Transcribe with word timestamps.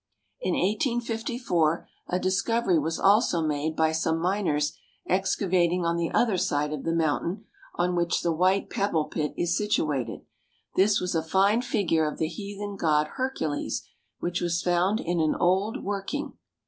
In 0.39 0.55
1854 0.55 1.87
a 2.07 2.19
discovery 2.19 2.79
was 2.79 2.97
also 2.99 3.39
made 3.43 3.75
by 3.75 3.91
some 3.91 4.17
miners 4.19 4.75
excavating 5.07 5.85
on 5.85 5.95
the 5.95 6.09
other 6.09 6.39
side 6.39 6.73
of 6.73 6.83
the 6.83 6.91
mountain 6.91 7.45
on 7.75 7.95
which 7.95 8.23
the 8.23 8.31
White 8.31 8.67
Pebble 8.71 9.05
Pit 9.09 9.31
is 9.37 9.55
situated; 9.55 10.25
this 10.75 10.99
was 10.99 11.13
a 11.13 11.21
fine 11.21 11.61
figure 11.61 12.07
of 12.07 12.17
the 12.17 12.27
heathen 12.27 12.77
god 12.77 13.09
Hercules, 13.17 13.87
which 14.19 14.41
was 14.41 14.63
found 14.63 14.99
in 14.99 15.19
an 15.19 15.35
old 15.35 15.83
working. 15.83 16.33